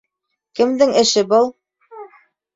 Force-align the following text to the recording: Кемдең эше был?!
Кемдең 0.59 0.95
эше 1.03 1.25
был?! 1.35 1.53